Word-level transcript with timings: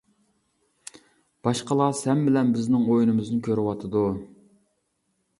باشقىلار 1.47 1.91
سەن 1.99 2.23
بىلەن 2.29 2.49
بىزنىڭ 2.55 2.87
ئويۇنىمىزنى 2.93 3.37
كۆرۈۋاتىدۇ! 3.49 4.03